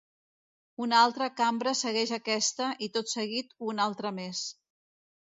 [0.83, 4.41] Una altra cambra segueix aquesta, i tot seguit una altra més.